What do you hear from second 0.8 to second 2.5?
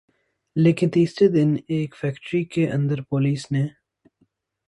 تیسرے دن ایک فیکٹری